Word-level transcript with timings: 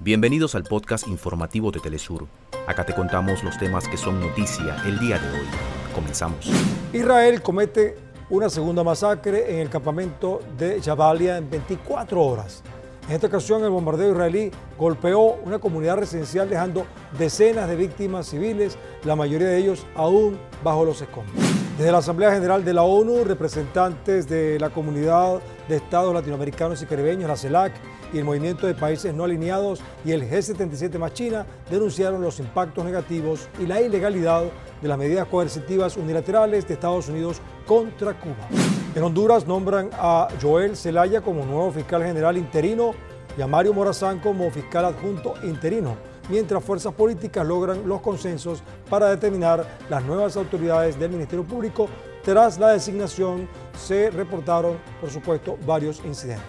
Bienvenidos 0.00 0.54
al 0.54 0.64
podcast 0.64 1.06
informativo 1.08 1.70
de 1.70 1.80
Telesur. 1.80 2.26
Acá 2.66 2.84
te 2.84 2.94
contamos 2.94 3.42
los 3.44 3.56
temas 3.58 3.88
que 3.88 3.96
son 3.96 4.20
noticia 4.20 4.76
el 4.86 4.98
día 4.98 5.18
de 5.18 5.28
hoy. 5.30 5.46
Comenzamos. 5.94 6.50
Israel 6.92 7.40
comete 7.40 7.96
una 8.28 8.50
segunda 8.50 8.82
masacre 8.82 9.54
en 9.54 9.60
el 9.60 9.70
campamento 9.70 10.40
de 10.58 10.82
Jabalia 10.82 11.38
en 11.38 11.48
24 11.48 12.20
horas. 12.20 12.62
En 13.08 13.14
esta 13.14 13.28
ocasión 13.28 13.62
el 13.62 13.70
bombardeo 13.70 14.12
israelí 14.12 14.50
golpeó 14.78 15.36
una 15.44 15.58
comunidad 15.58 15.98
residencial 15.98 16.50
dejando 16.50 16.86
decenas 17.18 17.68
de 17.68 17.76
víctimas 17.76 18.26
civiles, 18.26 18.76
la 19.04 19.14
mayoría 19.14 19.48
de 19.48 19.58
ellos 19.58 19.86
aún 19.94 20.38
bajo 20.62 20.84
los 20.84 21.00
escombros. 21.00 21.53
Desde 21.76 21.90
la 21.90 21.98
Asamblea 21.98 22.32
General 22.32 22.64
de 22.64 22.72
la 22.72 22.84
ONU, 22.84 23.24
representantes 23.24 24.28
de 24.28 24.60
la 24.60 24.70
comunidad 24.70 25.40
de 25.68 25.74
estados 25.74 26.14
latinoamericanos 26.14 26.80
y 26.80 26.86
caribeños, 26.86 27.28
la 27.28 27.36
CELAC, 27.36 27.72
y 28.12 28.18
el 28.18 28.24
Movimiento 28.24 28.68
de 28.68 28.74
Países 28.74 29.12
No 29.12 29.24
Alineados 29.24 29.80
y 30.04 30.12
el 30.12 30.22
G77 30.22 30.98
más 31.00 31.14
China 31.14 31.44
denunciaron 31.68 32.22
los 32.22 32.38
impactos 32.38 32.84
negativos 32.84 33.48
y 33.58 33.66
la 33.66 33.80
ilegalidad 33.80 34.44
de 34.80 34.88
las 34.88 34.96
medidas 34.96 35.26
coercitivas 35.26 35.96
unilaterales 35.96 36.68
de 36.68 36.74
Estados 36.74 37.08
Unidos 37.08 37.40
contra 37.66 38.14
Cuba. 38.20 38.48
En 38.94 39.02
Honduras 39.02 39.44
nombran 39.48 39.90
a 39.94 40.28
Joel 40.40 40.76
Zelaya 40.76 41.22
como 41.22 41.44
nuevo 41.44 41.72
fiscal 41.72 42.04
general 42.04 42.38
interino 42.38 42.92
y 43.36 43.42
a 43.42 43.48
Mario 43.48 43.74
Morazán 43.74 44.20
como 44.20 44.48
fiscal 44.52 44.84
adjunto 44.84 45.34
interino, 45.42 45.96
mientras 46.28 46.62
fuerzas 46.64 46.94
políticas 46.94 47.46
logran 47.46 47.86
los 47.86 48.00
consensos 48.00 48.62
para 48.88 49.08
determinar 49.08 49.66
las 49.88 50.04
nuevas 50.04 50.36
autoridades 50.36 50.98
del 50.98 51.10
Ministerio 51.10 51.44
Público. 51.44 51.88
Tras 52.22 52.58
la 52.58 52.70
designación 52.70 53.48
se 53.78 54.10
reportaron, 54.10 54.78
por 55.00 55.10
supuesto, 55.10 55.58
varios 55.66 56.02
incidentes. 56.04 56.44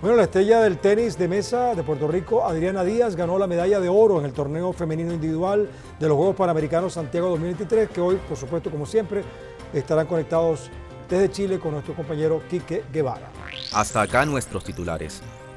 Bueno, 0.00 0.16
la 0.16 0.24
estrella 0.24 0.60
del 0.60 0.78
tenis 0.78 1.18
de 1.18 1.26
mesa 1.26 1.74
de 1.74 1.82
Puerto 1.82 2.06
Rico, 2.06 2.46
Adriana 2.46 2.84
Díaz, 2.84 3.16
ganó 3.16 3.36
la 3.36 3.48
medalla 3.48 3.80
de 3.80 3.88
oro 3.88 4.20
en 4.20 4.26
el 4.26 4.32
torneo 4.32 4.72
femenino 4.72 5.12
individual 5.12 5.68
de 5.98 6.08
los 6.08 6.16
Juegos 6.16 6.36
Panamericanos 6.36 6.92
Santiago 6.92 7.30
2023, 7.30 7.90
que 7.90 8.00
hoy, 8.00 8.16
por 8.28 8.36
supuesto, 8.36 8.70
como 8.70 8.86
siempre, 8.86 9.24
estarán 9.72 10.06
conectados 10.06 10.70
desde 11.08 11.30
Chile 11.30 11.58
con 11.58 11.72
nuestro 11.72 11.94
compañero 11.94 12.40
Quique 12.48 12.84
Guevara. 12.92 13.30
Hasta 13.72 14.02
acá 14.02 14.24
nuestros 14.24 14.62
titulares. 14.62 15.20